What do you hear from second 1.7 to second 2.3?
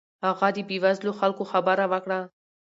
وکړه.